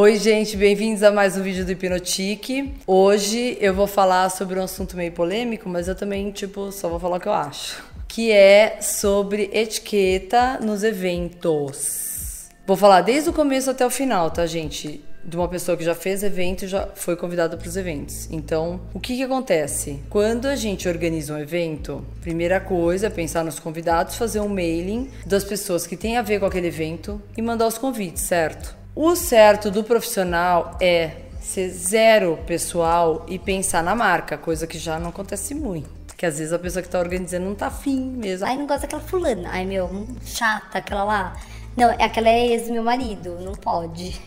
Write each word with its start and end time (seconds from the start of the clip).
Oi, 0.00 0.14
gente, 0.14 0.56
bem-vindos 0.56 1.02
a 1.02 1.10
mais 1.10 1.36
um 1.36 1.42
vídeo 1.42 1.64
do 1.64 1.72
Hipnotique. 1.72 2.72
Hoje 2.86 3.58
eu 3.60 3.74
vou 3.74 3.88
falar 3.88 4.30
sobre 4.30 4.56
um 4.56 4.62
assunto 4.62 4.96
meio 4.96 5.10
polêmico, 5.10 5.68
mas 5.68 5.88
eu 5.88 5.94
também, 5.96 6.30
tipo, 6.30 6.70
só 6.70 6.88
vou 6.88 7.00
falar 7.00 7.16
o 7.16 7.20
que 7.20 7.26
eu 7.26 7.32
acho. 7.32 7.82
Que 8.06 8.30
é 8.30 8.80
sobre 8.80 9.50
etiqueta 9.52 10.60
nos 10.62 10.84
eventos. 10.84 12.48
Vou 12.64 12.76
falar 12.76 13.00
desde 13.00 13.30
o 13.30 13.32
começo 13.32 13.72
até 13.72 13.84
o 13.84 13.90
final, 13.90 14.30
tá, 14.30 14.46
gente? 14.46 15.04
de 15.24 15.36
uma 15.36 15.48
pessoa 15.48 15.76
que 15.76 15.84
já 15.84 15.96
fez 15.96 16.22
evento 16.22 16.64
e 16.64 16.68
já 16.68 16.88
foi 16.94 17.16
convidada 17.16 17.56
para 17.56 17.68
os 17.68 17.76
eventos. 17.76 18.30
Então, 18.30 18.80
o 18.94 19.00
que, 19.00 19.16
que 19.16 19.22
acontece? 19.24 19.98
Quando 20.08 20.46
a 20.46 20.54
gente 20.54 20.88
organiza 20.88 21.34
um 21.34 21.38
evento, 21.38 22.06
primeira 22.22 22.60
coisa 22.60 23.08
é 23.08 23.10
pensar 23.10 23.44
nos 23.44 23.58
convidados, 23.58 24.14
fazer 24.14 24.40
um 24.40 24.48
mailing 24.48 25.10
das 25.26 25.44
pessoas 25.44 25.86
que 25.86 25.98
têm 25.98 26.16
a 26.16 26.22
ver 26.22 26.38
com 26.40 26.46
aquele 26.46 26.68
evento 26.68 27.20
e 27.36 27.42
mandar 27.42 27.66
os 27.66 27.76
convites, 27.76 28.22
certo? 28.22 28.77
O 29.00 29.14
certo 29.14 29.70
do 29.70 29.84
profissional 29.84 30.76
é 30.80 31.12
ser 31.40 31.68
zero 31.68 32.36
pessoal 32.44 33.24
e 33.28 33.38
pensar 33.38 33.80
na 33.80 33.94
marca, 33.94 34.36
coisa 34.36 34.66
que 34.66 34.76
já 34.76 34.98
não 34.98 35.10
acontece 35.10 35.54
muito. 35.54 35.88
Que 36.16 36.26
às 36.26 36.40
vezes 36.40 36.52
a 36.52 36.58
pessoa 36.58 36.82
que 36.82 36.88
tá 36.88 36.98
organizando 36.98 37.46
não 37.46 37.54
tá 37.54 37.68
afim 37.68 38.00
mesmo. 38.00 38.44
Ai, 38.44 38.56
não 38.56 38.66
gosta 38.66 38.88
daquela 38.88 39.00
fulana. 39.00 39.50
Ai, 39.52 39.64
meu, 39.64 39.88
chata, 40.24 40.78
aquela 40.78 41.04
lá. 41.04 41.36
Não, 41.76 41.90
aquela 41.90 42.28
é 42.28 42.48
ex 42.48 42.68
meu 42.68 42.82
marido, 42.82 43.38
não 43.40 43.52
pode 43.52 44.20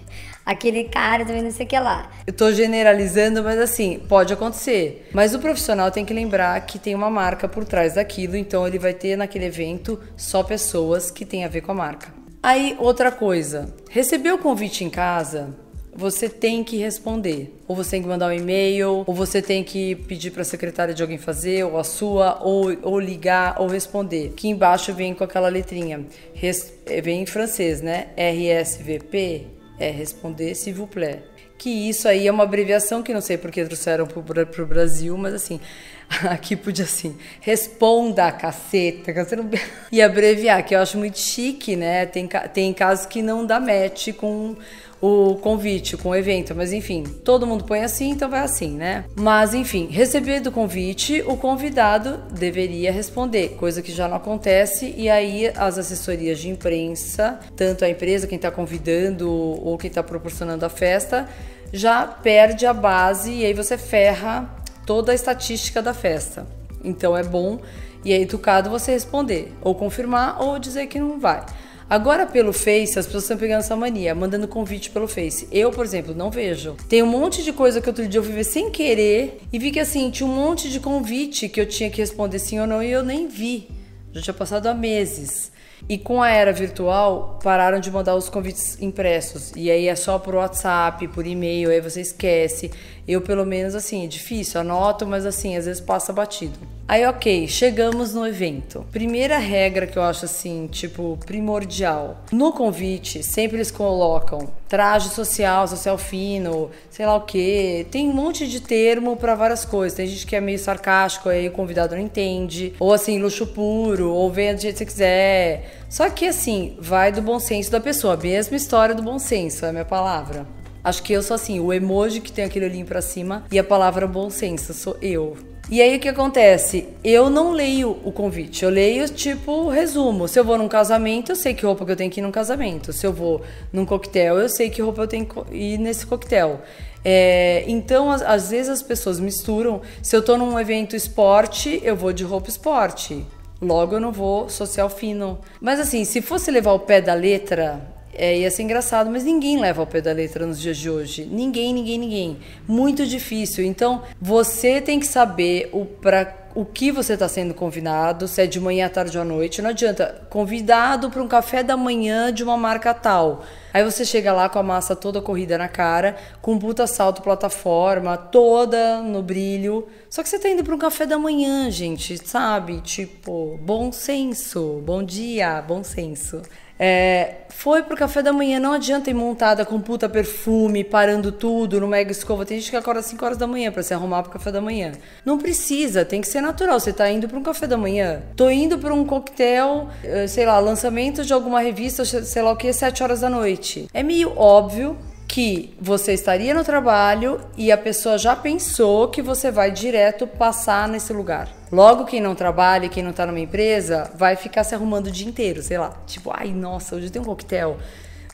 aquele 0.45 0.85
cara 0.85 1.25
também 1.25 1.41
não 1.41 1.51
sei 1.51 1.65
o 1.65 1.69
que 1.69 1.77
lá. 1.77 2.09
Eu 2.25 2.31
tô 2.31 2.49
generalizando, 2.53 3.43
mas 3.43 3.59
assim, 3.59 3.99
pode 4.07 4.31
acontecer. 4.31 5.09
Mas 5.11 5.35
o 5.35 5.39
profissional 5.39 5.91
tem 5.91 6.05
que 6.05 6.13
lembrar 6.13 6.57
que 6.61 6.79
tem 6.79 6.95
uma 6.95 7.09
marca 7.09 7.45
por 7.45 7.65
trás 7.65 7.95
daquilo, 7.95 8.37
então 8.37 8.65
ele 8.65 8.79
vai 8.79 8.93
ter 8.93 9.17
naquele 9.17 9.47
evento 9.47 9.99
só 10.15 10.41
pessoas 10.43 11.11
que 11.11 11.25
têm 11.25 11.43
a 11.43 11.49
ver 11.49 11.59
com 11.59 11.73
a 11.73 11.75
marca. 11.75 12.20
Aí, 12.43 12.75
outra 12.79 13.11
coisa, 13.11 13.71
receber 13.89 14.31
o 14.31 14.37
convite 14.39 14.83
em 14.83 14.89
casa, 14.89 15.55
você 15.93 16.27
tem 16.27 16.63
que 16.63 16.77
responder. 16.77 17.55
Ou 17.67 17.75
você 17.75 17.91
tem 17.91 18.01
que 18.01 18.07
mandar 18.07 18.29
um 18.29 18.33
e-mail, 18.33 19.03
ou 19.05 19.13
você 19.13 19.41
tem 19.41 19.63
que 19.63 19.95
pedir 19.95 20.31
para 20.31 20.41
a 20.41 20.45
secretária 20.45 20.93
de 20.93 21.03
alguém 21.03 21.19
fazer, 21.19 21.63
ou 21.63 21.77
a 21.77 21.83
sua, 21.83 22.41
ou, 22.41 22.75
ou 22.81 22.99
ligar, 22.99 23.61
ou 23.61 23.67
responder. 23.67 24.31
Aqui 24.33 24.49
embaixo 24.49 24.91
vem 24.91 25.13
com 25.13 25.23
aquela 25.23 25.49
letrinha, 25.49 26.03
res, 26.33 26.73
vem 27.03 27.21
em 27.21 27.25
francês, 27.27 27.81
né? 27.81 28.07
RSVP, 28.17 29.45
é 29.81 29.91
responder 29.91 30.53
s'il 30.55 30.73
vous 30.75 30.87
plaît. 30.87 31.23
Que 31.57 31.69
isso 31.69 32.07
aí 32.07 32.27
é 32.27 32.31
uma 32.31 32.43
abreviação 32.43 33.03
que 33.03 33.13
não 33.13 33.21
sei 33.21 33.37
porque 33.37 33.63
trouxeram 33.63 34.07
para 34.07 34.63
o 34.63 34.65
Brasil, 34.65 35.15
mas 35.17 35.33
assim, 35.33 35.59
aqui 36.29 36.55
podia 36.55 36.85
assim, 36.85 37.17
responda 37.39 38.31
caceta, 38.31 39.13
caceta 39.13 39.43
e 39.91 40.01
abreviar, 40.01 40.63
que 40.65 40.75
eu 40.75 40.79
acho 40.79 40.97
muito 40.97 41.19
chique, 41.19 41.75
né? 41.75 42.05
Tem, 42.05 42.27
tem 42.53 42.73
casos 42.73 43.05
que 43.05 43.21
não 43.21 43.45
dá 43.45 43.59
match 43.59 44.13
com 44.13 44.55
o 45.01 45.35
convite 45.35 45.97
com 45.97 46.09
o 46.09 46.15
evento, 46.15 46.53
mas 46.55 46.71
enfim, 46.71 47.03
todo 47.03 47.47
mundo 47.47 47.63
põe 47.63 47.81
assim, 47.81 48.11
então 48.11 48.29
vai 48.29 48.41
assim, 48.41 48.71
né? 48.75 49.05
Mas 49.15 49.53
enfim, 49.53 49.87
receber 49.87 50.39
do 50.41 50.51
convite, 50.51 51.23
o 51.25 51.35
convidado 51.35 52.19
deveria 52.31 52.91
responder, 52.91 53.55
coisa 53.57 53.81
que 53.81 53.91
já 53.91 54.07
não 54.07 54.17
acontece, 54.17 54.93
e 54.95 55.09
aí 55.09 55.51
as 55.55 55.79
assessorias 55.79 56.37
de 56.37 56.49
imprensa, 56.49 57.39
tanto 57.55 57.83
a 57.83 57.89
empresa, 57.89 58.27
quem 58.27 58.35
está 58.35 58.51
convidando 58.51 59.31
ou 59.31 59.75
quem 59.77 59.87
está 59.87 60.03
proporcionando 60.03 60.65
a 60.65 60.69
festa, 60.69 61.27
já 61.73 62.05
perde 62.05 62.65
a 62.67 62.73
base 62.73 63.31
e 63.31 63.45
aí 63.45 63.53
você 63.53 63.77
ferra 63.77 64.47
toda 64.85 65.11
a 65.11 65.15
estatística 65.15 65.81
da 65.81 65.93
festa. 65.93 66.45
Então 66.83 67.17
é 67.17 67.23
bom 67.23 67.59
e 68.03 68.13
é 68.13 68.19
educado 68.19 68.69
você 68.69 68.91
responder, 68.91 69.51
ou 69.61 69.73
confirmar 69.73 70.41
ou 70.41 70.59
dizer 70.59 70.87
que 70.87 70.99
não 70.99 71.19
vai. 71.19 71.43
Agora, 71.91 72.25
pelo 72.25 72.53
Face, 72.53 72.97
as 72.97 73.05
pessoas 73.05 73.23
estão 73.25 73.35
pegando 73.35 73.59
essa 73.59 73.75
mania, 73.75 74.15
mandando 74.15 74.47
convite 74.47 74.89
pelo 74.89 75.09
Face. 75.09 75.45
Eu, 75.51 75.71
por 75.71 75.83
exemplo, 75.83 76.15
não 76.15 76.31
vejo. 76.31 76.77
Tem 76.87 77.03
um 77.03 77.05
monte 77.05 77.43
de 77.43 77.51
coisa 77.51 77.81
que 77.81 77.89
outro 77.89 78.07
dia 78.07 78.17
eu 78.17 78.23
ver 78.23 78.45
sem 78.45 78.71
querer 78.71 79.41
e 79.51 79.59
vi 79.59 79.71
que 79.71 79.79
assim, 79.81 80.09
tinha 80.09 80.25
um 80.25 80.33
monte 80.33 80.69
de 80.69 80.79
convite 80.79 81.49
que 81.49 81.59
eu 81.59 81.65
tinha 81.65 81.89
que 81.89 81.99
responder 81.99 82.39
sim 82.39 82.61
ou 82.61 82.65
não 82.65 82.81
e 82.81 82.89
eu 82.89 83.03
nem 83.03 83.27
vi. 83.27 83.67
Já 84.13 84.21
tinha 84.21 84.33
passado 84.33 84.67
há 84.67 84.73
meses. 84.73 85.51
E 85.89 85.97
com 85.97 86.23
a 86.23 86.29
era 86.29 86.53
virtual, 86.53 87.39
pararam 87.43 87.81
de 87.81 87.91
mandar 87.91 88.15
os 88.15 88.29
convites 88.29 88.81
impressos. 88.81 89.51
E 89.57 89.69
aí 89.69 89.89
é 89.89 89.95
só 89.95 90.17
por 90.17 90.35
WhatsApp, 90.35 91.05
por 91.09 91.27
e-mail, 91.27 91.71
aí 91.71 91.81
você 91.81 91.99
esquece. 91.99 92.71
Eu, 93.07 93.21
pelo 93.21 93.45
menos, 93.45 93.75
assim, 93.75 94.03
é 94.03 94.07
difícil, 94.07 94.61
anoto, 94.61 95.05
mas 95.05 95.25
assim, 95.25 95.55
às 95.55 95.65
vezes 95.65 95.81
passa 95.81 96.13
batido. 96.13 96.59
Aí, 96.87 97.05
ok, 97.05 97.47
chegamos 97.47 98.13
no 98.13 98.27
evento. 98.27 98.85
Primeira 98.91 99.37
regra 99.37 99.87
que 99.87 99.97
eu 99.97 100.03
acho 100.03 100.25
assim, 100.25 100.67
tipo, 100.67 101.17
primordial. 101.25 102.17
No 102.31 102.51
convite, 102.51 103.23
sempre 103.23 103.57
eles 103.57 103.71
colocam 103.71 104.49
traje 104.67 105.09
social, 105.09 105.67
social 105.67 105.97
fino, 105.97 106.69
sei 106.89 107.05
lá 107.05 107.15
o 107.15 107.21
que. 107.21 107.85
Tem 107.91 108.09
um 108.09 108.13
monte 108.13 108.47
de 108.47 108.61
termo 108.61 109.17
para 109.17 109.35
várias 109.35 109.65
coisas. 109.65 109.95
Tem 109.95 110.07
gente 110.07 110.25
que 110.25 110.35
é 110.35 110.41
meio 110.41 110.59
sarcástico, 110.59 111.29
aí 111.29 111.47
o 111.47 111.51
convidado 111.51 111.95
não 111.95 112.01
entende. 112.01 112.73
Ou 112.79 112.93
assim, 112.93 113.19
luxo 113.19 113.47
puro, 113.47 114.11
ou 114.11 114.31
venha 114.31 114.53
do 114.53 114.61
jeito 114.61 114.75
que 114.75 114.79
você 114.79 114.85
quiser. 114.85 115.81
Só 115.89 116.09
que 116.09 116.25
assim, 116.25 116.75
vai 116.79 117.11
do 117.11 117.21
bom 117.21 117.39
senso 117.39 117.71
da 117.71 117.79
pessoa. 117.79 118.15
Mesma 118.15 118.55
história 118.55 118.95
do 118.95 119.03
bom 119.03 119.19
senso, 119.19 119.65
é 119.65 119.69
a 119.69 119.71
minha 119.71 119.85
palavra. 119.85 120.45
Acho 120.83 121.03
que 121.03 121.13
eu 121.13 121.21
sou 121.21 121.35
assim, 121.35 121.59
o 121.59 121.71
emoji 121.71 122.21
que 122.21 122.31
tem 122.31 122.43
aquele 122.43 122.65
olhinho 122.65 122.85
para 122.85 123.01
cima 123.01 123.45
e 123.51 123.59
a 123.59 123.63
palavra 123.63 124.07
bom 124.07 124.29
senso, 124.29 124.73
sou 124.73 124.97
eu. 125.01 125.37
E 125.69 125.81
aí 125.81 125.95
o 125.95 125.99
que 125.99 126.09
acontece? 126.09 126.89
Eu 127.03 127.29
não 127.29 127.51
leio 127.51 127.97
o 128.03 128.11
convite, 128.11 128.65
eu 128.65 128.69
leio 128.69 129.07
tipo 129.07 129.69
resumo. 129.69 130.27
Se 130.27 130.37
eu 130.37 130.43
vou 130.43 130.57
num 130.57 130.67
casamento, 130.67 131.31
eu 131.31 131.35
sei 131.35 131.53
que 131.53 131.65
roupa 131.65 131.85
que 131.85 131.91
eu 131.91 131.95
tenho 131.95 132.11
que 132.11 132.19
ir 132.19 132.23
num 132.23 132.31
casamento. 132.31 132.91
Se 132.91 133.05
eu 133.05 133.13
vou 133.13 133.41
num 133.71 133.85
coquetel, 133.85 134.37
eu 134.37 134.49
sei 134.49 134.69
que 134.69 134.81
roupa 134.81 135.03
eu 135.03 135.07
tenho 135.07 135.25
que 135.25 135.55
ir 135.55 135.77
nesse 135.77 136.05
coquetel. 136.05 136.61
É, 137.05 137.63
então, 137.67 138.11
às, 138.11 138.21
às, 138.21 138.49
vezes 138.49 138.69
as 138.69 138.81
pessoas 138.81 139.19
misturam. 139.19 139.81
Se 140.01 140.15
eu 140.15 140.21
tô 140.21 140.35
num 140.35 140.59
evento 140.59 140.95
esporte, 140.95 141.79
eu 141.83 141.95
vou 141.95 142.11
de 142.11 142.23
roupa 142.23 142.49
esporte. 142.49 143.25
Logo 143.61 143.95
eu 143.95 143.99
não 143.99 144.11
vou 144.11 144.49
social 144.49 144.89
fino. 144.89 145.39
Mas 145.61 145.79
assim, 145.79 146.03
se 146.03 146.21
fosse 146.21 146.51
levar 146.51 146.73
o 146.73 146.79
pé 146.79 146.99
da 146.99 147.13
letra, 147.13 147.79
é, 148.13 148.37
ia 148.39 148.51
ser 148.51 148.63
engraçado, 148.63 149.09
mas 149.09 149.23
ninguém 149.23 149.59
leva 149.59 149.81
ao 149.81 149.87
pé 149.87 150.01
da 150.01 150.11
letra 150.11 150.45
nos 150.45 150.59
dias 150.59 150.77
de 150.77 150.89
hoje. 150.89 151.25
Ninguém, 151.25 151.73
ninguém, 151.73 151.97
ninguém. 151.97 152.37
Muito 152.67 153.05
difícil. 153.05 153.63
Então, 153.63 154.03
você 154.21 154.81
tem 154.81 154.99
que 154.99 155.07
saber 155.07 155.69
o 155.71 155.85
para 155.85 156.41
o 156.53 156.65
que 156.65 156.91
você 156.91 157.13
está 157.13 157.27
sendo 157.27 157.53
convidado, 157.53 158.27
se 158.27 158.41
é 158.41 158.47
de 158.47 158.59
manhã, 158.59 158.87
à 158.87 158.89
tarde 158.89 159.17
ou 159.17 159.21
à 159.21 159.25
noite. 159.25 159.61
Não 159.61 159.69
adianta. 159.69 160.21
Convidado 160.29 161.09
para 161.09 161.21
um 161.21 161.27
café 161.27 161.63
da 161.63 161.77
manhã 161.77 162.31
de 162.31 162.43
uma 162.43 162.57
marca 162.57 162.93
tal. 162.93 163.43
Aí 163.73 163.83
você 163.83 164.03
chega 164.03 164.33
lá 164.33 164.49
com 164.49 164.59
a 164.59 164.63
massa 164.63 164.95
toda 164.95 165.21
corrida 165.21 165.57
na 165.57 165.69
cara, 165.69 166.17
com 166.41 166.53
um 166.53 166.59
puta 166.59 166.85
salto 166.87 167.21
plataforma, 167.21 168.17
toda 168.17 169.01
no 169.01 169.23
brilho. 169.23 169.87
Só 170.09 170.21
que 170.21 170.29
você 170.29 170.37
tá 170.37 170.49
indo 170.49 170.63
para 170.63 170.75
um 170.75 170.79
café 170.79 171.05
da 171.05 171.17
manhã, 171.17 171.71
gente, 171.71 172.17
sabe? 172.27 172.81
Tipo, 172.81 173.57
bom 173.61 173.91
senso. 173.91 174.81
Bom 174.85 175.01
dia, 175.03 175.61
bom 175.61 175.83
senso. 175.83 176.41
É, 176.83 177.35
foi 177.49 177.83
pro 177.83 177.95
café 177.95 178.23
da 178.23 178.33
manhã, 178.33 178.59
não 178.59 178.73
adianta 178.73 179.11
ir 179.11 179.13
montada 179.13 179.63
com 179.63 179.79
puta 179.79 180.09
perfume, 180.09 180.83
parando 180.83 181.31
tudo 181.31 181.79
no 181.79 181.87
mega 181.87 182.11
escova. 182.11 182.43
Tem 182.43 182.59
gente 182.59 182.71
que 182.71 182.75
acorda 182.75 183.01
às 183.01 183.05
5 183.05 183.23
horas 183.23 183.37
da 183.37 183.45
manhã 183.45 183.71
para 183.71 183.83
se 183.83 183.93
arrumar 183.93 184.23
pro 184.23 184.31
café 184.31 184.51
da 184.51 184.59
manhã. 184.59 184.93
Não 185.23 185.37
precisa, 185.37 186.03
tem 186.03 186.21
que 186.21 186.27
ser 186.27 186.41
natural. 186.41 186.79
Você 186.79 186.91
tá 186.91 187.07
indo 187.11 187.29
para 187.29 187.37
um 187.37 187.43
café 187.43 187.67
da 187.67 187.77
manhã. 187.77 188.23
Tô 188.35 188.49
indo 188.49 188.79
para 188.79 188.91
um 188.91 189.05
coquetel, 189.05 189.89
eh, 190.03 190.25
sei 190.25 190.43
lá, 190.43 190.57
lançamento 190.57 191.23
de 191.23 191.31
alguma 191.31 191.61
revista, 191.61 192.03
sei 192.03 192.41
lá 192.41 192.51
o 192.51 192.55
que, 192.55 192.73
7 192.73 193.03
horas 193.03 193.21
da 193.21 193.29
noite. 193.29 193.87
É 193.93 194.01
meio 194.01 194.33
óbvio 194.35 194.97
que 195.27 195.75
você 195.79 196.13
estaria 196.13 196.55
no 196.55 196.63
trabalho 196.63 197.39
e 197.55 197.71
a 197.71 197.77
pessoa 197.77 198.17
já 198.17 198.35
pensou 198.35 199.07
que 199.07 199.21
você 199.21 199.51
vai 199.51 199.69
direto 199.69 200.25
passar 200.25 200.87
nesse 200.87 201.13
lugar. 201.13 201.60
Logo, 201.71 202.05
quem 202.05 202.19
não 202.19 202.35
trabalha, 202.35 202.89
quem 202.89 203.01
não 203.01 203.13
tá 203.13 203.25
numa 203.25 203.39
empresa, 203.39 204.11
vai 204.15 204.35
ficar 204.35 204.63
se 204.63 204.75
arrumando 204.75 205.07
o 205.07 205.11
dia 205.11 205.27
inteiro, 205.27 205.61
sei 205.61 205.77
lá. 205.77 205.93
Tipo, 206.05 206.31
ai, 206.33 206.51
nossa, 206.51 206.95
hoje 206.95 207.09
tem 207.09 207.21
um 207.21 207.25
coquetel. 207.25 207.77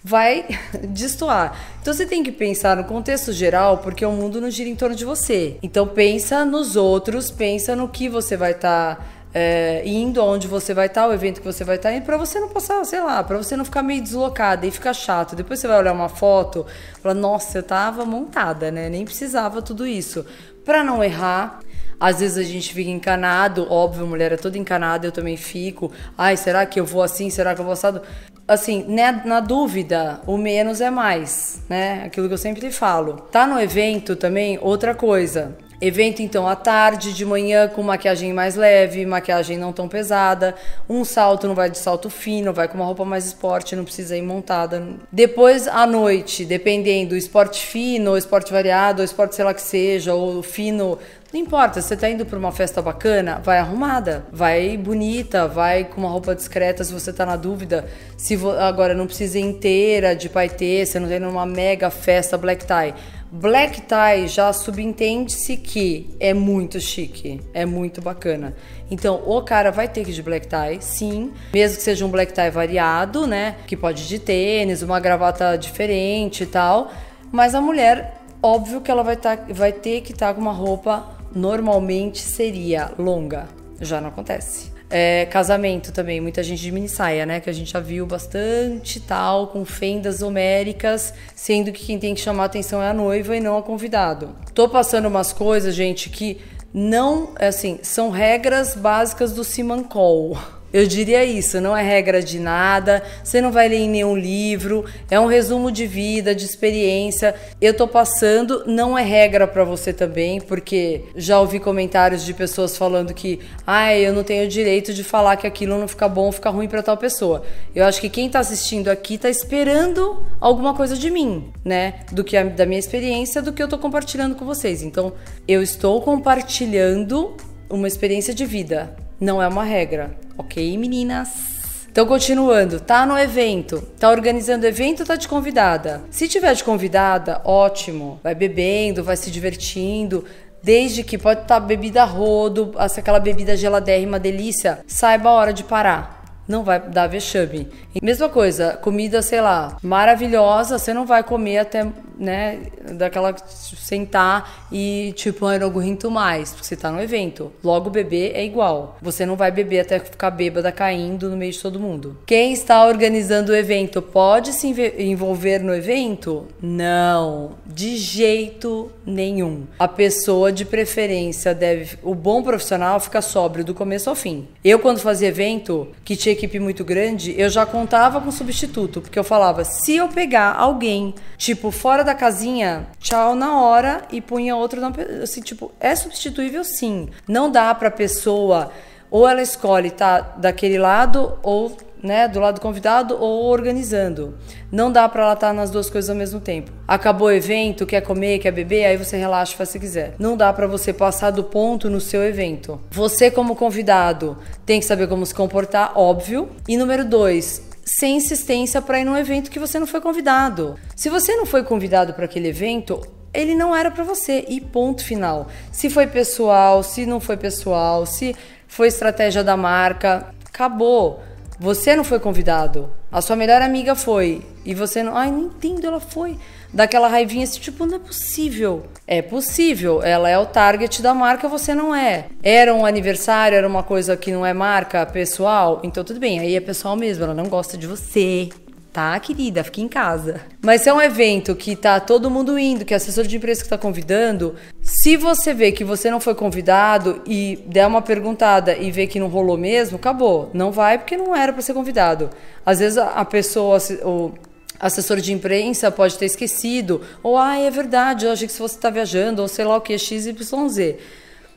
Vai 0.04 0.46
destoar. 0.90 1.56
Então 1.82 1.94
você 1.94 2.06
tem 2.06 2.24
que 2.24 2.32
pensar 2.32 2.76
no 2.78 2.84
contexto 2.86 3.32
geral, 3.32 3.78
porque 3.78 4.06
o 4.06 4.12
mundo 4.12 4.42
não 4.42 4.50
gira 4.50 4.70
em 4.70 4.76
torno 4.76 4.96
de 4.96 5.06
você. 5.06 5.58
Então 5.62 5.88
pensa 5.88 6.44
nos 6.44 6.76
outros, 6.76 7.30
pensa 7.30 7.76
no 7.76 7.88
que 7.88 8.10
você 8.10 8.36
vai 8.36 8.52
estar. 8.52 8.96
Tá 8.96 9.18
é, 9.34 9.84
indo 9.86 10.20
aonde 10.20 10.48
você 10.48 10.74
vai 10.74 10.88
estar, 10.88 11.08
o 11.08 11.14
evento 11.14 11.42
que 11.42 11.46
você 11.46 11.64
vai 11.64 11.76
estar, 11.76 11.94
e 11.94 12.02
para 12.02 12.18
você 12.18 12.40
não 12.40 12.50
passar, 12.50 12.84
sei 12.86 13.02
lá, 13.02 13.24
para 13.24 13.38
você 13.38 13.56
não 13.56 13.64
ficar 13.64 13.84
meio 13.84 14.02
deslocada 14.02 14.66
e 14.66 14.72
ficar 14.72 14.94
chato. 14.94 15.36
Depois 15.36 15.60
você 15.60 15.68
vai 15.68 15.78
olhar 15.78 15.94
uma 15.94 16.10
foto, 16.10 16.66
fala, 17.04 17.14
nossa, 17.14 17.60
eu 17.60 17.64
tava 17.64 18.04
montada, 18.04 18.72
né? 18.72 18.90
Nem 18.90 19.06
precisava 19.06 19.62
tudo 19.62 19.86
isso. 19.86 20.26
Para 20.66 20.84
não 20.84 21.04
errar, 21.04 21.60
às 22.00 22.20
vezes 22.20 22.38
a 22.38 22.44
gente 22.44 22.74
fica 22.74 22.90
encanado, 22.90 23.68
óbvio, 23.72 24.06
mulher 24.06 24.32
é 24.32 24.38
toda 24.38 24.58
encanada, 24.58 25.08
eu 25.08 25.12
também 25.12 25.38
fico. 25.38 25.92
Ai, 26.18 26.38
será 26.38 26.66
que 26.66 26.80
eu 26.80 26.86
vou 26.86 27.02
assim? 27.02 27.30
Será 27.30 27.56
que 27.56 27.62
eu 27.62 27.66
vou 27.66 27.74
assado? 27.74 28.02
Assim, 28.48 28.86
né, 28.88 29.22
na 29.26 29.40
dúvida, 29.40 30.22
o 30.26 30.38
menos 30.38 30.80
é 30.80 30.90
mais, 30.90 31.64
né? 31.68 32.04
Aquilo 32.06 32.28
que 32.28 32.34
eu 32.34 32.38
sempre 32.38 32.72
falo. 32.72 33.16
Tá 33.32 33.46
no 33.46 33.60
evento 33.60 34.16
também, 34.16 34.58
outra 34.62 34.96
coisa 34.96 35.58
Evento 35.80 36.24
então 36.24 36.48
à 36.48 36.56
tarde, 36.56 37.14
de 37.14 37.24
manhã 37.24 37.68
com 37.68 37.84
maquiagem 37.84 38.34
mais 38.34 38.56
leve, 38.56 39.06
maquiagem 39.06 39.58
não 39.58 39.72
tão 39.72 39.88
pesada. 39.88 40.56
Um 40.90 41.06
salto 41.06 41.48
não 41.48 41.54
vai 41.54 41.70
de 41.70 41.78
salto 41.78 42.10
fino, 42.10 42.52
vai 42.52 42.68
com 42.68 42.76
uma 42.76 42.86
roupa 42.86 43.06
mais 43.06 43.28
esporte, 43.28 43.76
não 43.76 43.84
precisa 43.84 44.18
ir 44.18 44.24
montada. 44.24 44.84
Depois 45.12 45.68
à 45.68 45.86
noite, 45.86 46.46
dependendo, 46.46 47.16
esporte 47.16 47.64
fino, 47.64 48.18
esporte 48.18 48.52
variado, 48.52 49.04
esporte 49.04 49.36
sei 49.36 49.46
lá 49.46 49.54
que 49.54 49.62
seja, 49.62 50.16
ou 50.16 50.42
fino, 50.42 50.98
não 51.34 51.40
importa, 51.40 51.82
você 51.82 51.96
tá 51.96 52.10
indo 52.10 52.26
para 52.26 52.40
uma 52.40 52.52
festa 52.52 52.82
bacana, 52.82 53.42
vai 53.44 53.60
arrumada, 53.60 54.26
vai 54.32 54.78
bonita, 54.78 55.48
vai 55.48 55.84
com 55.84 56.02
uma 56.02 56.10
roupa 56.10 56.34
discreta 56.34 56.84
se 56.84 56.94
você 56.94 57.12
tá 57.12 57.26
na 57.26 57.36
dúvida. 57.36 57.86
Se 58.18 58.40
agora 58.60 58.94
não 58.94 59.06
precisa 59.06 59.38
ir 59.38 59.44
inteira 59.44 60.16
de 60.16 60.30
paetê, 60.30 60.86
você 60.86 61.00
não 61.00 61.08
tem 61.08 61.20
numa 61.20 61.46
mega 61.46 61.90
festa 61.90 62.38
black 62.38 62.66
tie 62.66 62.94
Black 63.30 63.82
tie 63.82 64.26
já 64.28 64.54
subentende-se 64.54 65.58
que 65.58 66.10
é 66.18 66.34
muito 66.34 66.80
chique, 66.80 67.42
é 67.54 67.66
muito 67.66 68.02
bacana. 68.02 68.56
Então, 68.90 69.22
o 69.26 69.42
cara 69.42 69.70
vai 69.70 69.86
ter 69.90 70.06
que 70.06 70.12
ir 70.12 70.14
de 70.14 70.24
black 70.24 70.48
tie, 70.48 70.78
sim, 70.80 71.34
mesmo 71.54 71.76
que 71.76 71.84
seja 71.84 72.06
um 72.06 72.10
black 72.10 72.32
tie 72.32 72.50
variado, 72.50 73.28
né? 73.28 73.58
Que 73.68 73.76
pode 73.76 74.04
ir 74.04 74.08
de 74.08 74.20
tênis, 74.20 74.82
uma 74.82 74.98
gravata 75.02 75.58
diferente 75.58 76.44
e 76.44 76.46
tal. 76.46 76.90
Mas 77.30 77.54
a 77.54 77.60
mulher, 77.60 78.22
óbvio 78.42 78.80
que 78.80 78.90
ela 78.90 79.04
vai, 79.04 79.18
tá, 79.18 79.38
vai 79.50 79.74
ter 79.74 80.00
que 80.02 80.14
estar 80.14 80.28
tá 80.30 80.34
com 80.34 80.40
uma 80.40 80.54
roupa 80.54 81.17
normalmente 81.38 82.20
seria 82.20 82.92
longa. 82.98 83.48
Já 83.80 84.02
não 84.02 84.10
acontece. 84.10 84.72
É, 84.90 85.26
casamento 85.26 85.92
também, 85.92 86.22
muita 86.22 86.42
gente 86.42 86.62
de 86.62 86.72
mini 86.72 86.88
saia, 86.88 87.26
né? 87.26 87.40
Que 87.42 87.50
a 87.50 87.54
gente 87.54 87.72
já 87.72 87.80
viu 87.80 88.06
bastante 88.06 89.02
tal, 89.02 89.48
com 89.48 89.66
fendas 89.66 90.22
homéricas, 90.22 91.14
sendo 91.36 91.72
que 91.72 91.86
quem 91.86 92.00
tem 92.00 92.16
que 92.16 92.22
chamar 92.22 92.46
atenção 92.46 92.82
é 92.82 92.90
a 92.90 92.94
noiva 92.94 93.36
e 93.36 93.42
não 93.42 93.58
a 93.58 93.64
convidado. 93.64 94.30
Tô 94.54 94.70
passando 94.70 95.08
umas 95.08 95.34
coisas, 95.34 95.76
gente, 95.76 96.10
que 96.10 96.40
não, 96.74 97.32
assim, 97.38 97.80
são 97.84 98.10
regras 98.10 98.76
básicas 98.76 99.34
do 99.34 99.44
Simancol. 99.44 100.38
Eu 100.72 100.86
diria 100.86 101.24
isso, 101.24 101.62
não 101.62 101.76
é 101.76 101.82
regra 101.82 102.22
de 102.22 102.40
nada, 102.40 103.02
você 103.24 103.40
não 103.40 103.52
vai 103.52 103.70
ler 103.70 103.78
em 103.78 103.90
nenhum 103.90 104.18
livro, 104.18 104.86
é 105.10 105.20
um 105.20 105.26
resumo 105.26 105.72
de 105.72 105.88
vida, 105.88 106.36
de 106.36 106.44
experiência. 106.44 107.34
Eu 107.62 107.74
tô 107.74 107.88
passando, 107.88 108.64
não 108.66 108.98
é 108.98 109.04
regra 109.04 109.48
para 109.48 109.64
você 109.64 109.94
também, 109.94 110.42
porque 110.42 111.04
já 111.16 111.40
ouvi 111.40 111.60
comentários 111.60 112.26
de 112.26 112.34
pessoas 112.34 112.78
falando 112.78 113.14
que, 113.14 113.40
ah, 113.66 113.96
eu 113.96 114.12
não 114.12 114.24
tenho 114.24 114.48
direito 114.48 114.94
de 114.94 115.04
falar 115.04 115.38
que 115.38 115.48
aquilo 115.48 115.78
não 115.78 115.88
fica 115.88 116.08
bom 116.08 116.32
fica 116.32 116.50
ruim 116.50 116.68
para 116.68 116.84
tal 116.84 116.98
pessoa. 116.98 117.44
Eu 117.74 117.86
acho 117.86 118.02
que 118.02 118.10
quem 118.10 118.30
tá 118.30 118.40
assistindo 118.40 118.90
aqui 118.90 119.18
tá 119.18 119.30
esperando 119.30 120.24
alguma 120.40 120.74
coisa 120.74 120.98
de 120.98 121.10
mim, 121.10 121.52
né? 121.64 122.02
Do 122.12 122.24
que 122.24 122.36
a, 122.36 122.44
da 122.44 122.66
minha 122.66 122.80
experiência, 122.80 123.42
do 123.42 123.54
que 123.54 123.62
eu 123.62 123.68
tô 123.68 123.78
compartilhando 123.78 124.36
com 124.36 124.46
vocês. 124.46 124.84
Então, 124.84 125.14
eu 125.48 125.62
estou 125.62 126.02
compartilhando 126.02 127.36
uma 127.70 127.88
experiência 127.88 128.34
de 128.34 128.46
vida, 128.46 128.96
não 129.20 129.42
é 129.42 129.48
uma 129.48 129.64
regra. 129.64 130.27
Ok, 130.38 130.78
meninas? 130.78 131.88
Então, 131.90 132.06
continuando, 132.06 132.80
tá 132.80 133.08
no 133.08 133.18
evento, 133.18 133.82
tá 134.00 134.12
organizando 134.12 134.68
evento, 134.68 135.04
tá 135.04 135.16
de 135.16 135.28
convidada. 135.28 136.04
Se 136.12 136.28
tiver 136.28 136.54
de 136.54 136.64
convidada, 136.64 137.42
ótimo. 137.44 138.20
Vai 138.24 138.36
bebendo, 138.36 139.04
vai 139.04 139.18
se 139.18 139.32
divertindo. 139.32 140.24
Desde 140.62 141.04
que 141.04 141.18
pode 141.18 141.42
estar 141.42 141.60
tá 141.60 141.66
bebida 141.66 142.04
rodo, 142.04 142.74
aquela 142.78 143.20
bebida 143.20 143.58
geladérrima, 143.58 144.20
delícia, 144.20 144.80
saiba 144.86 145.30
a 145.30 145.34
hora 145.34 145.54
de 145.54 145.64
parar 145.64 146.18
não 146.48 146.64
vai 146.64 146.80
dar 146.80 147.08
vexame. 147.08 147.68
Mesma 148.02 148.30
coisa, 148.30 148.78
comida, 148.82 149.22
sei 149.22 149.42
lá, 149.42 149.78
maravilhosa, 149.84 150.80
você 150.80 150.94
não 150.94 151.06
vai 151.06 151.22
comer 151.22 151.58
até, 151.60 151.86
né, 152.18 152.60
daquela 152.94 153.36
sentar 153.38 154.68
e 154.72 155.14
tipo, 155.16 155.46
ah, 155.46 155.56
eu 155.56 155.60
não 155.62 155.68
aguento 155.68 156.10
mais, 156.10 156.52
porque 156.52 156.66
você 156.66 156.76
tá 156.76 156.92
no 156.92 157.02
evento. 157.02 157.52
Logo 157.64 157.90
beber 157.90 158.32
é 158.36 158.44
igual. 158.44 158.98
Você 159.02 159.26
não 159.26 159.36
vai 159.36 159.52
beber 159.52 159.82
até 159.82 160.00
ficar 160.00 160.32
bêbada 160.32 160.72
caindo 160.72 161.30
no 161.30 161.38
meio 161.38 161.52
de 161.52 161.60
todo 161.60 161.80
mundo. 161.80 162.18
Quem 162.26 162.54
está 162.54 162.86
organizando 162.86 163.52
o 163.52 163.56
evento 163.56 164.02
pode 164.02 164.54
se 164.54 164.68
envolver 164.98 165.60
no 165.60 165.74
evento? 165.74 166.46
Não, 166.62 167.52
de 167.66 167.98
jeito 167.98 168.92
nenhum. 169.06 169.66
A 169.80 169.88
pessoa 169.88 170.52
de 170.52 170.66
preferência 170.66 171.54
deve, 171.54 171.98
o 172.04 172.16
bom 172.16 172.42
profissional 172.42 173.00
fica 173.00 173.22
sóbrio 173.22 173.64
do 173.64 173.74
começo 173.74 174.10
ao 174.10 174.16
fim. 174.16 174.48
Eu 174.64 174.80
quando 174.80 175.00
fazia 175.00 175.28
evento 175.28 175.88
que 176.04 176.16
tinha 176.16 176.34
equipe 176.34 176.60
muito 176.60 176.84
grande, 176.84 177.34
eu 177.38 177.50
já 177.50 177.66
contava 177.66 178.20
com 178.20 178.32
substituto, 178.32 179.02
porque 179.02 179.18
eu 179.18 179.24
falava, 179.24 179.64
se 179.64 179.96
eu 179.96 180.08
pegar 180.08 180.56
alguém, 180.56 181.14
tipo, 181.38 181.72
fora 181.72 182.04
da 182.08 182.16
casinha, 182.16 182.88
tchau 183.00 183.36
na 183.36 183.62
hora 183.62 184.04
e 184.12 184.22
punha 184.22 184.56
outro 184.56 184.80
na, 184.82 184.92
assim, 185.22 185.42
tipo, 185.42 185.72
é 185.80 185.96
substituível 185.96 186.64
sim. 186.64 187.10
Não 187.28 187.52
dá 187.52 187.74
pra 187.76 187.92
pessoa 187.92 188.72
ou 189.12 189.28
ela 189.28 189.42
escolhe 189.42 189.92
tá 189.92 190.20
daquele 190.38 190.78
lado 190.78 191.38
ou 191.44 191.76
né, 192.02 192.28
do 192.28 192.40
lado 192.40 192.62
convidado 192.62 193.18
ou 193.20 193.46
organizando. 193.46 194.38
Não 194.72 194.92
dá 194.92 195.08
para 195.10 195.24
ela 195.24 195.34
estar 195.34 195.48
tá 195.48 195.54
nas 195.54 195.70
duas 195.70 195.90
coisas 195.90 196.10
ao 196.10 196.16
mesmo 196.16 196.40
tempo. 196.40 196.72
Acabou 196.88 197.28
o 197.28 197.32
evento, 197.32 197.86
quer 197.86 198.02
comer, 198.02 198.40
quer 198.40 198.52
beber, 198.52 198.86
aí 198.86 198.98
você 198.98 199.18
relaxa, 199.18 199.56
faz 199.56 199.70
se 199.70 199.80
quiser. 199.80 200.16
Não 200.20 200.38
dá 200.38 200.54
para 200.54 200.68
você 200.68 200.94
passar 200.94 201.32
do 201.32 201.44
ponto 201.44 201.90
no 201.90 202.00
seu 202.00 202.24
evento. 202.24 202.80
Você 202.92 203.32
como 203.32 203.56
convidado 203.56 204.38
tem 204.66 204.80
que 204.80 204.86
saber 204.86 205.08
como 205.08 205.26
se 205.26 205.34
comportar, 205.34 205.92
óbvio. 205.96 206.50
E 206.68 206.78
número 206.78 207.04
dois, 207.04 207.67
sem 207.88 208.18
insistência 208.18 208.82
para 208.82 209.00
ir 209.00 209.06
num 209.06 209.16
evento 209.16 209.50
que 209.50 209.60
você 209.60 209.80
não 209.80 209.88
foi 209.88 210.02
convidado. 210.02 210.78
Se 210.96 211.10
você 211.10 211.36
não 211.36 211.46
foi 211.46 211.64
convidado 211.64 212.14
para 212.14 212.26
aquele 212.26 212.50
evento, 212.50 213.02
ele 213.34 213.56
não 213.56 213.74
era 213.74 213.90
para 213.90 214.04
você 214.04 214.46
e 214.50 214.60
ponto 214.60 215.04
final. 215.04 215.48
Se 215.72 215.90
foi 215.90 216.06
pessoal, 216.06 216.84
se 216.84 217.06
não 217.06 217.22
foi 217.22 217.38
pessoal, 217.38 218.06
se 218.06 218.36
foi 218.68 218.90
estratégia 218.90 219.44
da 219.44 219.56
marca, 219.56 220.34
acabou. 220.46 221.24
Você 221.60 221.96
não 221.96 222.04
foi 222.04 222.20
convidado. 222.20 222.92
A 223.12 223.20
sua 223.20 223.36
melhor 223.36 223.62
amiga 223.62 223.96
foi. 223.96 224.44
E 224.64 224.76
você 224.76 225.02
não. 225.02 225.18
Ai, 225.18 225.32
não 225.32 225.46
entendo, 225.46 225.86
ela 225.86 226.00
foi. 226.00 226.38
Daquela 226.72 227.08
raivinha 227.08 227.46
assim, 227.46 227.60
tipo, 227.60 227.86
não 227.86 227.96
é 227.96 228.00
possível. 228.00 228.86
É 229.08 229.22
possível. 229.22 230.04
Ela 230.04 230.30
é 230.30 230.38
o 230.38 230.46
target 230.46 231.02
da 231.02 231.14
marca, 231.14 231.48
você 231.48 231.74
não 231.74 231.96
é. 231.96 232.26
Era 232.44 232.74
um 232.76 232.86
aniversário, 232.86 233.58
era 233.58 233.68
uma 233.68 233.82
coisa 233.82 234.16
que 234.16 234.32
não 234.32 234.46
é 234.46 234.54
marca 234.54 235.06
pessoal. 235.06 235.82
Então 235.84 236.04
tudo 236.04 236.20
bem, 236.20 236.40
aí 236.40 236.56
é 236.56 236.62
pessoal 236.62 236.96
mesmo, 236.96 237.24
ela 237.24 237.34
não 237.34 237.46
gosta 237.46 237.78
de 237.78 237.88
você 237.88 238.50
tá, 238.98 239.20
querida? 239.20 239.64
Fique 239.64 239.80
em 239.80 239.88
casa. 239.88 240.42
Mas 240.60 240.82
se 240.82 240.90
é 240.90 240.94
um 240.94 241.00
evento 241.00 241.56
que 241.56 241.76
tá 241.76 242.00
todo 242.00 242.32
mundo 242.32 242.58
indo, 242.58 242.84
que 242.84 242.96
é 242.96 242.98
assessor 242.98 243.28
de 243.28 243.38
imprensa 243.38 243.62
que 243.62 243.70
tá 243.70 243.78
convidando, 243.78 244.56
se 244.82 245.16
você 245.16 245.54
vê 245.54 245.72
que 245.72 245.84
você 245.84 246.10
não 246.10 246.20
foi 246.20 246.34
convidado 246.34 247.22
e 247.24 247.60
der 247.68 247.86
uma 247.86 248.02
perguntada 248.02 248.76
e 248.76 248.90
vê 248.90 249.06
que 249.06 249.20
não 249.20 249.28
rolou 249.28 249.56
mesmo, 249.56 249.98
acabou. 249.98 250.50
Não 250.52 250.72
vai 250.72 250.98
porque 250.98 251.16
não 251.16 251.36
era 251.36 251.54
para 251.54 251.62
ser 251.62 251.76
convidado. 251.76 252.32
Às 252.66 252.80
vezes 252.80 252.98
a 252.98 253.24
pessoa, 253.24 253.78
o 254.04 254.32
assessor 254.80 255.22
de 255.22 255.32
imprensa 255.32 255.92
pode 255.92 256.18
ter 256.18 256.26
esquecido, 256.26 257.04
ou 257.22 257.38
ah, 257.38 257.56
é 257.56 257.70
verdade, 257.70 258.26
eu 258.26 258.32
achei 258.32 258.48
que 258.48 258.54
você 258.58 258.80
tá 258.80 258.90
viajando, 258.90 259.44
ou 259.44 259.48
sei 259.48 259.64
lá 259.64 259.78
o 259.78 259.82
que, 259.82 259.96
XYZ. 259.96 260.96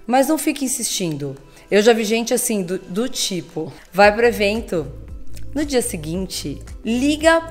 Mas 0.06 0.28
não 0.28 0.36
fique 0.36 0.62
insistindo. 0.62 1.34
Eu 1.70 1.80
já 1.80 1.94
vi 1.94 2.04
gente 2.04 2.34
assim, 2.34 2.62
do, 2.62 2.78
do 2.78 3.08
tipo, 3.08 3.72
vai 3.90 4.14
pro 4.14 4.26
evento, 4.26 4.86
no 5.54 5.64
dia 5.64 5.80
seguinte, 5.80 6.60
liga 6.84 7.42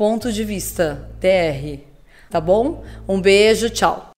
ponto 0.00 0.32
de 0.32 0.44
vista, 0.44 1.10
TR. 1.20 1.80
Tá 2.30 2.40
bom? 2.40 2.82
Um 3.06 3.20
beijo, 3.20 3.68
tchau. 3.68 4.12